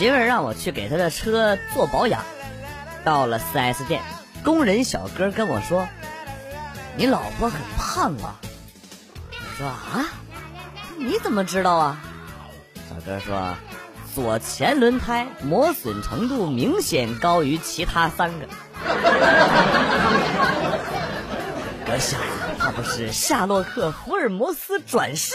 [0.00, 2.24] 媳妇儿让我去给她的车做保养。
[3.04, 4.00] 到了 4S 店，
[4.42, 5.86] 工人小哥跟我说
[6.96, 8.40] ：“你老婆很胖啊。”
[9.30, 10.08] 我说：“啊，
[10.96, 12.00] 你怎么知道啊？”
[12.88, 13.54] 小哥说
[14.14, 18.46] ：“左前轮胎磨损程度明显高于其他三个。”
[21.84, 22.16] 阁下，
[22.58, 25.34] 他不是夏洛克·福尔摩斯转世？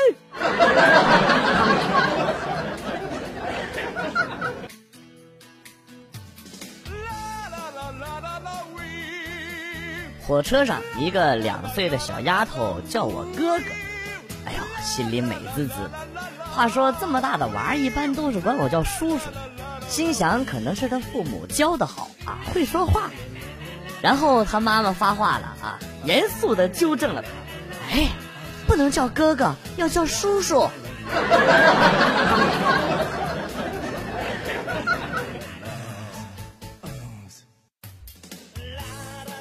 [10.28, 13.66] 火车上，一个两岁的小丫头叫我哥哥，
[14.46, 15.74] 哎呀，心里美滋滋。
[16.56, 19.30] 话说这么大的娃儿，一般都是管我叫叔叔，
[19.88, 23.12] 心想可能是他父母教的好啊，会说话。
[24.02, 27.30] 然后他妈妈发话了啊，严肃的纠正了他，
[27.96, 28.08] 哎，
[28.66, 30.68] 不能叫哥哥，要叫叔叔。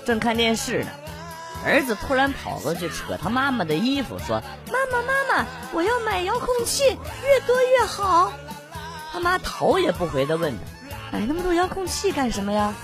[0.05, 0.91] 正看电视呢，
[1.65, 6.85] 儿子突然跑过去扯他妈妈的衣服，说：“妈妈，妈妈，我要买遥控器，
[7.23, 8.33] 越多越好。”
[9.13, 10.59] 他妈头也不回的问他
[11.11, 12.75] ：“买那么多遥控器干什么呀？”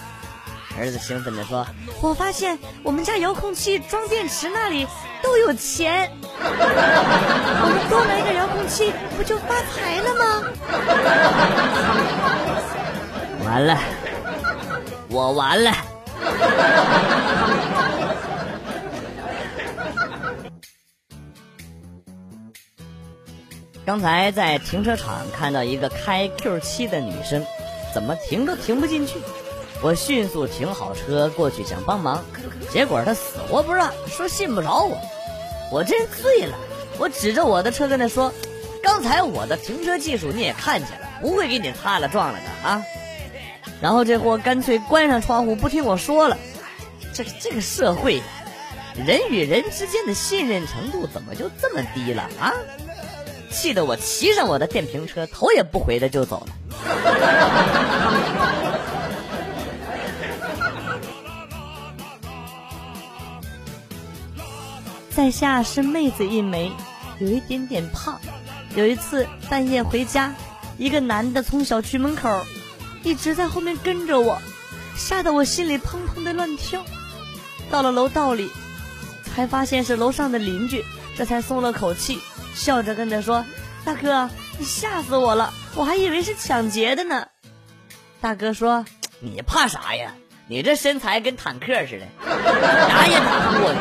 [0.78, 1.66] 儿子兴奋地说
[2.00, 4.86] ：“我发现我们家遥控器装电池那里
[5.22, 6.10] 都有钱，
[6.40, 10.42] 我们多买点遥控器不就发财了吗？”
[13.44, 13.76] 完了，
[15.10, 15.72] 我完了。
[23.86, 27.44] 刚才在停车场看到一个开 Q 七的女生，
[27.92, 29.18] 怎么停都停不进去。
[29.82, 32.22] 我迅速停好车过去想帮忙，
[32.70, 34.96] 结果她死活不让，说信不着我。
[35.72, 36.56] 我真醉了，
[36.98, 38.32] 我指着我的车跟她说
[38.82, 42.84] ：“刚才我的停车技术你也看见了，不会给你擦了撞了的啊。”
[43.80, 46.38] 然后这货干脆关上窗户不听我说了。
[47.12, 48.22] 这个这个社会，
[48.94, 52.52] 人与人之间的信任程度怎么就这么低了啊？
[53.50, 56.52] 气得我骑上我的电瓶车，头也不回的就走了。
[65.10, 66.72] 在下是妹子一枚，
[67.18, 68.20] 有一点点胖。
[68.76, 70.32] 有一次半夜回家，
[70.78, 72.30] 一个男的从小区门口
[73.02, 74.40] 一直在后面跟着我，
[74.96, 76.84] 吓得我心里砰砰的乱跳。
[77.70, 78.50] 到了楼道里，
[79.24, 80.84] 才发现是楼上的邻居，
[81.16, 82.18] 这才松了口气，
[82.54, 83.44] 笑着跟他说
[83.84, 84.28] ：“大哥，
[84.58, 87.26] 你吓死我了，我还以为是抢劫的呢。”
[88.20, 88.84] 大哥说
[89.20, 90.12] ：“你怕啥呀？
[90.48, 92.06] 你这身材跟坦克似的，
[92.88, 93.78] 打也打不过你，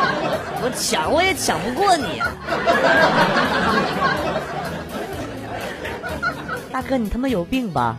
[0.62, 2.32] 我抢我也抢不过你呀！”
[6.80, 7.98] 大哥，你他妈有病吧？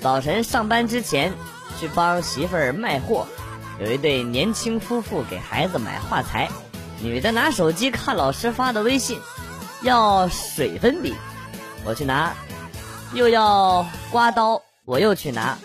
[0.00, 1.34] 早晨上班之前，
[1.78, 3.26] 去帮媳妇儿卖货。
[3.78, 6.48] 有一对年轻夫妇给孩子买画材，
[7.02, 9.20] 女的拿手机看老师发的微信，
[9.82, 11.14] 要水粉笔，
[11.84, 12.30] 我去拿；
[13.12, 15.58] 又要刮刀，我又去拿；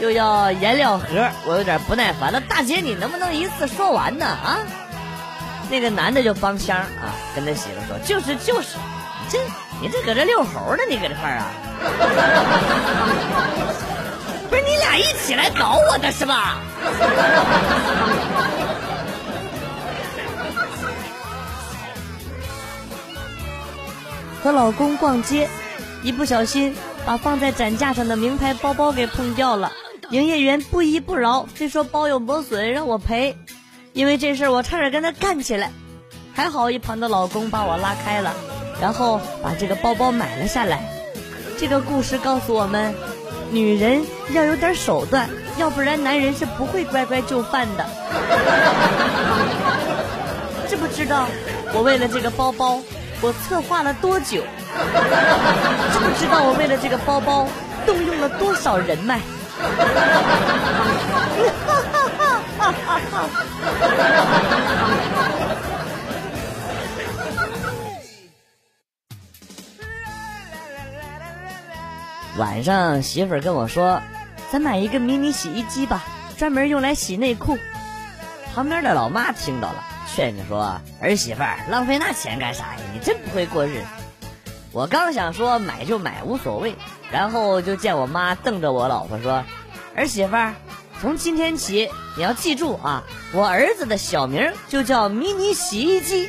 [0.00, 1.06] 又要颜料盒，
[1.44, 2.40] 我有点不耐烦了。
[2.40, 4.26] 大姐，你能不能一次说完呢？
[4.26, 4.58] 啊？
[5.70, 8.78] 那个男的就帮腔啊，跟他媳妇说：“就是就是，
[9.28, 9.38] 这
[9.82, 10.82] 你这搁这遛猴呢？
[10.88, 11.50] 你搁这块儿啊？”
[14.48, 16.56] 不是你俩一起来搞我的是吧？
[24.42, 25.50] 和老公逛街，
[26.02, 26.74] 一不小心
[27.04, 29.70] 把放在展架上的名牌包包给碰掉了。
[30.10, 33.36] 营业员不依不饶，非说包有磨损让我赔。
[33.92, 35.70] 因为这事我差点跟他干起来，
[36.32, 38.32] 还好一旁的老公把我拉开了，
[38.80, 40.82] 然后把这个包包买了下来。
[41.58, 42.94] 这个故事告诉我们，
[43.50, 44.00] 女人
[44.32, 45.28] 要有点手段，
[45.58, 47.84] 要不然男人是不会乖乖就范的。
[50.68, 51.26] 知不知道
[51.74, 52.80] 我为了这个包包，
[53.20, 54.42] 我策划了多久？
[55.92, 57.46] 知不知道我为了这个包包，
[57.84, 59.20] 动用了多少人脉？
[72.36, 74.00] 晚上媳妇儿跟我说
[74.52, 76.04] ：“咱买一个迷你洗衣机吧，
[76.36, 77.58] 专门用来洗内裤。”
[78.54, 79.84] 旁边的老妈听到了，
[80.14, 82.80] 劝着说：“儿媳妇儿，浪费那钱干啥呀？
[82.92, 83.86] 你真不会过日子。”
[84.78, 86.76] 我刚想说买就买无所谓，
[87.10, 89.42] 然后就见我妈瞪着我老婆说
[89.96, 90.54] ：“儿媳妇儿，
[91.00, 93.02] 从今天起你要记住啊，
[93.32, 96.28] 我儿子的小名就叫迷你洗衣机。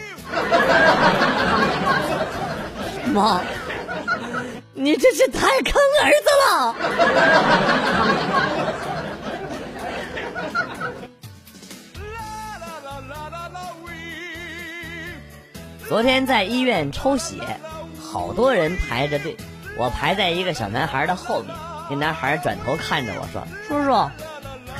[3.13, 3.41] 妈，
[4.73, 6.75] 你这是太坑儿子了！
[15.87, 17.59] 昨天在医院抽血，
[18.11, 19.37] 好多人排着队，
[19.77, 21.55] 我排在一个小男孩的后面。
[21.91, 24.09] 那男孩转头看着我说：“叔叔，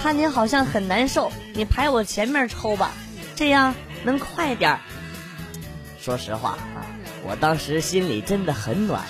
[0.01, 2.89] 看你好像很难受，你排我前面抽吧，
[3.35, 4.79] 这样能快点儿。”
[6.01, 6.81] 说实话啊，
[7.23, 9.03] 我当时心里真的很暖。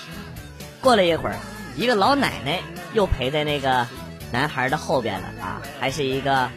[0.81, 1.37] 过了一会儿，
[1.77, 2.59] 一个老奶奶
[2.93, 3.87] 又陪在那个
[4.33, 6.49] 男孩的后边了啊，还是一个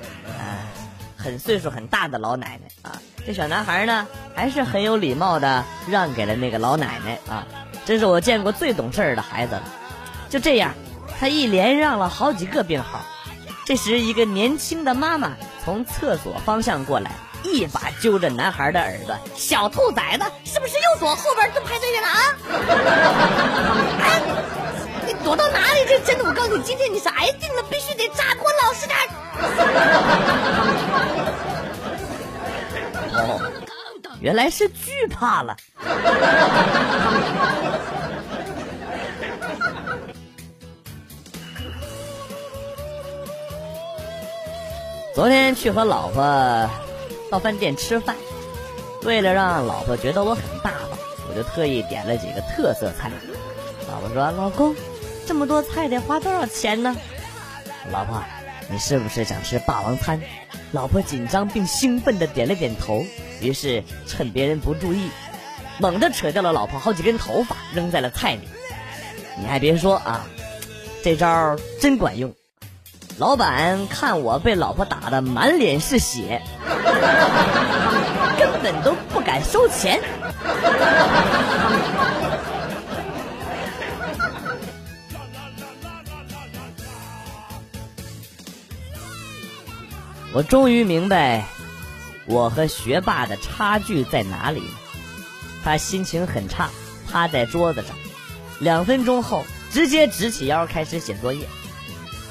[1.23, 3.01] 很岁数很大的老奶奶啊。
[3.25, 7.47] 这小男孩呢，还是很有礼貌的让给了那个老奶奶啊，
[7.87, 9.63] 这是我见过最懂事的孩子了。
[10.29, 10.75] 就这样。
[11.21, 13.01] 他一连让了好几个病号，
[13.65, 17.13] 这时一个年轻的妈妈从厕所方向过来，
[17.45, 22.19] 一把揪着男孩的耳朵：“小兔崽子，是不是又躲后边蹲排队去了啊？
[25.23, 25.99] 躲到哪里去？
[26.05, 28.99] 真的，我告诉你，今天你是挨定了，必须得扎给我老实点。
[33.15, 33.41] 哦，
[34.21, 35.57] 原来是惧怕了。
[45.15, 46.23] 昨天去和老婆
[47.31, 48.17] 到饭店吃饭，
[49.03, 50.99] 为了让老婆觉得我很大方，
[51.29, 53.11] 我就特意点了几个特色菜。
[53.91, 54.75] 老婆说：“老公，
[55.33, 56.95] 这么多菜得花多少钱呢？”
[57.91, 58.23] 老婆，
[58.69, 60.21] 你是不是想吃霸王餐？
[60.73, 63.03] 老婆紧张并兴奋的点了点头，
[63.41, 65.09] 于是趁别人不注意，
[65.79, 68.47] 猛地扯掉了老婆好几根头发，扔在了菜里。
[69.41, 70.27] 你还别说啊，
[71.03, 72.35] 这招真管用。
[73.17, 76.43] 老板看我被老婆打的满脸是血，
[78.39, 79.99] 根本都不敢收钱。
[90.35, 91.45] 我终于明白，
[92.25, 94.63] 我和学霸的差距在哪里。
[95.63, 96.71] 他心情很差，
[97.07, 97.95] 趴在桌子上，
[98.59, 101.47] 两分钟后直接直起腰开始写作业。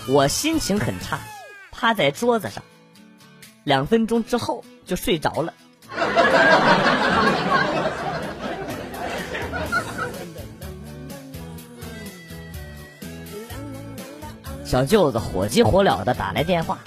[0.07, 1.19] 我心情很差，
[1.71, 2.63] 趴在桌子上，
[3.63, 5.54] 两分钟之后就睡着了。
[14.65, 16.80] 小舅子火急火燎的打来电话，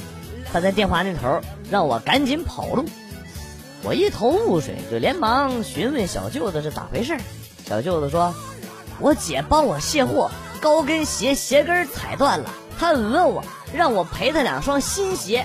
[0.54, 2.84] 他在电话那头让我赶紧跑路。
[3.82, 7.18] 我一头雾水，就连忙询问小舅子是咋回事。
[7.66, 8.32] 小舅子说
[9.00, 10.30] ：“我姐帮我卸货，
[10.60, 15.44] 高跟鞋鞋跟踩断了。”他讹我，让我赔他两双新鞋。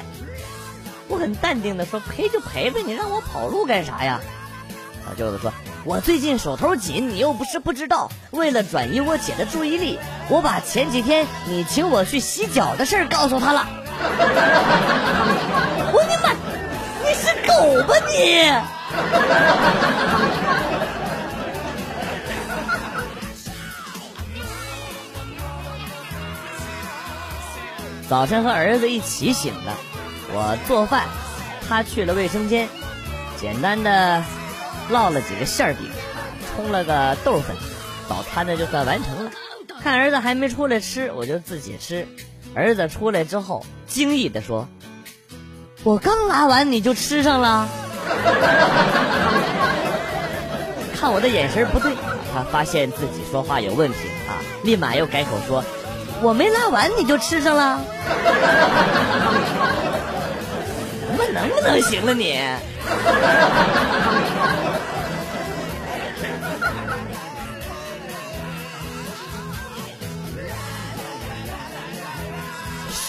[1.07, 4.21] 我很淡定的说：“赔就赔呗，你让我跑路干啥呀？”
[5.07, 5.51] 小舅子说
[5.85, 8.11] ：“我最近手头紧，你又不是不知道。
[8.29, 9.97] 为了转移我姐的注意力，
[10.29, 13.67] 我把前几天你请我去洗脚的事告诉他了。”
[15.91, 16.31] 我你妈，
[17.03, 17.51] 你是狗
[17.87, 18.15] 吧你？
[28.09, 29.71] 早晨和儿子一起醒的，
[30.33, 31.03] 我做饭，
[31.67, 32.67] 他去了卫生间，
[33.37, 34.23] 简单的
[34.89, 35.87] 烙了几个馅饼，
[36.55, 37.55] 冲了个豆粉，
[38.09, 39.31] 早餐呢就算完成了。
[39.83, 42.07] 看儿子还没出来吃，我就自己吃。
[42.55, 44.67] 儿子出来之后，惊异的说
[45.83, 47.67] ：“我刚拉完你就吃上了。
[50.99, 51.93] ”看我的眼神不对，
[52.33, 53.95] 他发现自己说话有问题
[54.27, 55.63] 啊，立马又改口说。
[56.21, 57.79] 我没拉完你就吃上了，
[61.15, 62.37] 我能不能行了你？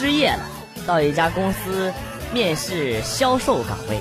[0.00, 0.40] 失业了，
[0.87, 1.92] 到一家公司
[2.33, 4.00] 面试销售岗位，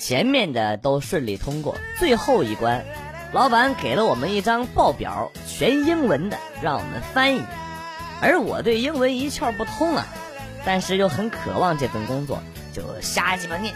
[0.00, 2.86] 前面的都顺利通过，最后一关，
[3.32, 7.42] 老板给了我们一张报表，全英文的，让我们翻译。
[8.22, 10.06] 而我对英文一窍不通啊，
[10.64, 13.74] 但是又很渴望这份工作，就瞎鸡巴念。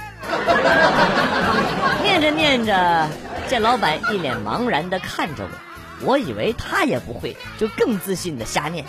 [2.02, 3.06] 念着念着，
[3.50, 8.86] 见老板一脸茫然的看着我，我以为他也不会，就更自信的瞎念，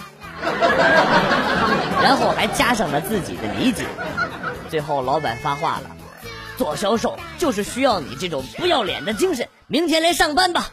[2.01, 3.85] 然后还加上了自己的理解。
[4.69, 5.91] 最后老板发话了
[6.57, 10.71] ：“做销售就是需要你这种不要脸的精神，明天来上班吧。”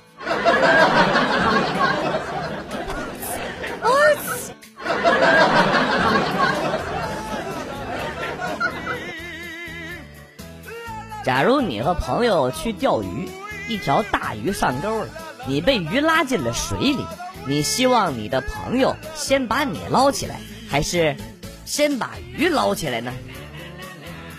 [11.24, 13.28] 假如你和朋友去钓鱼，
[13.68, 15.08] 一条大鱼上钩了，
[15.46, 17.04] 你被鱼拉进了水里，
[17.46, 21.16] 你希望你的朋友先把你捞起来，还是
[21.64, 23.12] 先把鱼捞起来呢？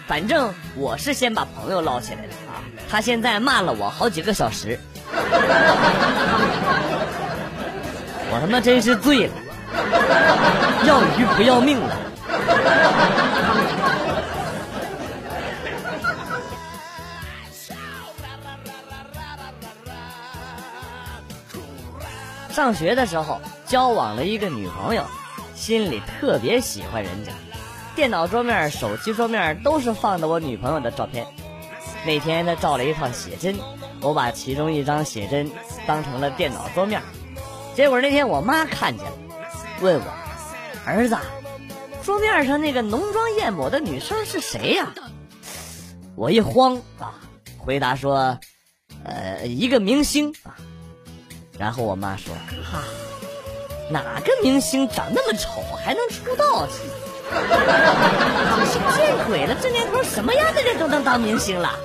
[0.07, 2.65] 反正我是先把朋友捞起来了啊！
[2.89, 4.79] 他现在骂了我好几个小时，
[8.31, 9.33] 我他妈真是醉了，
[10.88, 11.95] 要鱼不要命了。
[22.51, 25.05] 上学的时候交往了一个女朋友，
[25.60, 27.34] 心里特别喜欢人家，
[27.94, 31.28] 电脑桌面、手机桌面都是放的我女朋友的照片。
[32.06, 33.58] 那天她照了一套写真，
[34.00, 35.51] 我把其中一张写真
[35.86, 37.01] 当成了电脑桌面。
[37.75, 39.12] 结果那天我妈看见了，
[39.82, 40.13] 问我
[40.88, 41.18] ：“儿子，
[42.04, 44.94] 桌面上那个浓妆艳抹的女生是谁呀？”
[46.16, 47.20] 我一慌啊，
[47.58, 48.39] 回答说
[49.04, 50.56] ：“呃，一个明星啊。”
[51.60, 52.82] 然后我妈说：“哈，
[53.89, 56.74] 哪个明星长那么丑还能出道去？
[57.31, 59.55] 真是见鬼了！
[59.62, 61.79] 这年头什么样的人都能当明星了。”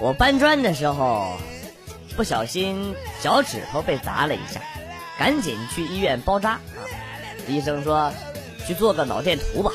[0.00, 1.36] 我搬砖的时候，
[2.16, 4.60] 不小心脚趾头被砸了一下，
[5.18, 6.60] 赶紧去医院包扎。
[7.48, 8.12] 医生说。
[8.66, 9.72] 去做个脑电图吧，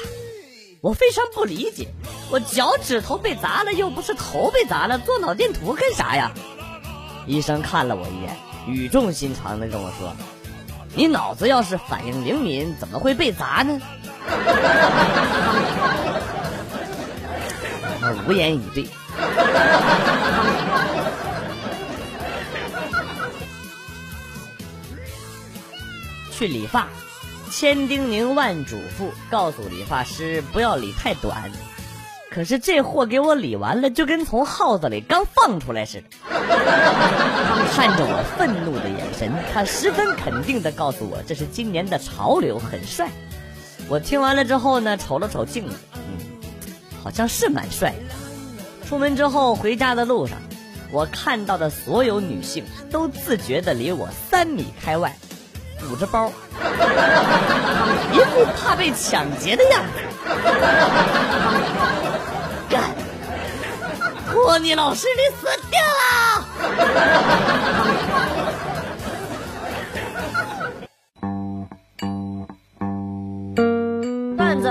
[0.84, 1.88] 我非常不理解，
[2.30, 6.30] 我脚趾头被砸了，又不是头被砸了，做脑电图干啥呀？
[7.26, 8.38] 医生看了我一眼，
[8.68, 10.14] 语重心长的跟我说
[10.94, 13.80] ：“你脑子要是反应灵敏，怎么会被砸呢？”
[18.02, 18.86] 我无言以对。
[26.30, 26.90] 去理发。
[27.56, 31.52] 千叮咛万嘱咐，告诉理发师不要理太短。
[32.32, 36.08] 可是这货给我理完了，就跟从耗子里刚放出来似的。
[37.76, 43.08] 看着我愤怒的眼神，他十分肯定的告诉我，这是今年的潮流，很帅。
[43.88, 46.02] 我听完了之后呢，瞅了瞅镜子，嗯，
[47.04, 48.88] 好像是蛮帅的。
[48.88, 50.40] 出门之后，回家的路上，
[50.92, 55.16] 我看到的所有女性都自觉的离我三米开外。
[55.90, 56.32] 捂着包，
[58.12, 59.92] 一副怕被抢劫的样子。
[62.70, 62.96] 干！
[64.32, 66.46] 托尼老师，你死定了！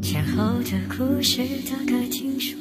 [0.00, 2.58] 前后的故事大概听说。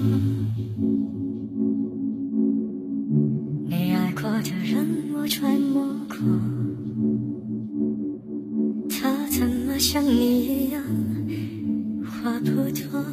[3.68, 4.86] 你爱过的人
[5.16, 6.16] 我揣摩过，
[8.88, 10.84] 他怎么像你一样
[12.06, 13.04] 话不多？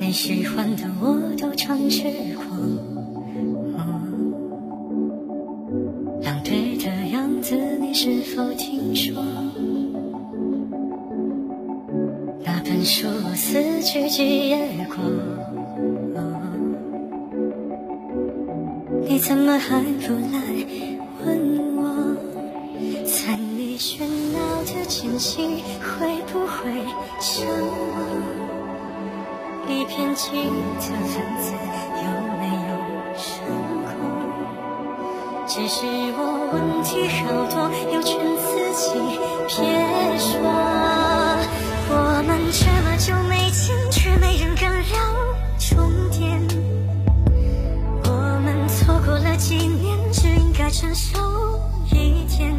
[0.00, 2.02] 你喜欢的我都尝试
[2.34, 2.42] 过。
[8.38, 9.20] 否听说
[12.44, 14.96] 那本书我撕去几页过？
[19.08, 20.38] 你怎么还不来
[21.26, 22.14] 问我？
[23.04, 26.70] 在你喧闹的间隙，会不会
[27.18, 27.98] 想我？
[29.68, 31.10] 一片记的文
[31.42, 31.50] 字
[32.04, 32.06] 有
[32.38, 32.70] 没有
[33.16, 33.26] 成
[33.82, 33.98] 功？
[35.48, 35.84] 只是
[36.16, 36.20] 我。
[36.50, 37.18] 问题好
[37.50, 38.27] 多，又劝
[38.78, 39.18] 自己
[39.48, 40.38] 别说。
[41.90, 44.96] 我们这么久没见，却没人敢聊
[45.58, 46.40] 重点。
[48.04, 51.18] 我们错过了几年，只应该成熟
[51.90, 52.54] 一点，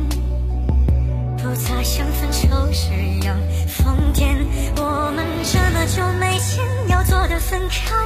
[1.37, 4.45] 不再像分手时一样疯癫。
[4.75, 8.05] 我们这么久没见，要做的分开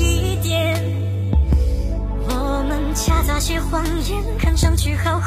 [0.00, 0.82] 一点。
[2.30, 5.20] 我们夹杂些谎言，看上去好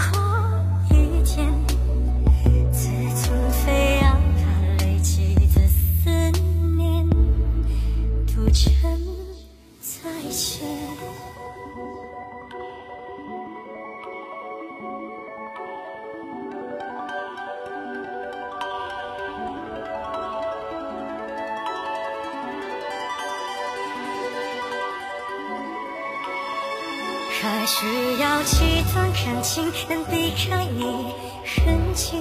[27.42, 31.14] 还需要几段感情能避开你
[31.44, 32.18] 人迹？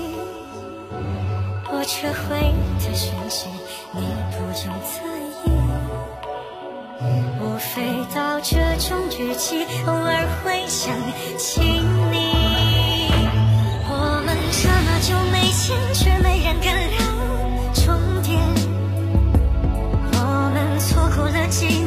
[1.71, 3.49] 我撤回的讯息，
[3.92, 4.00] 你
[4.33, 4.94] 不用在
[5.44, 5.47] 意。
[7.40, 10.92] 无非到这种语气，偶尔会想
[11.38, 12.14] 起你。
[13.87, 13.92] 我
[14.25, 16.99] 们这么久没见，却没人敢聊
[17.75, 17.83] 重
[18.23, 18.38] 点。
[20.12, 20.18] 我
[20.52, 21.84] 们错过了几